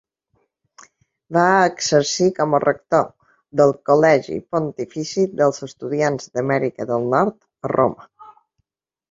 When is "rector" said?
2.63-3.03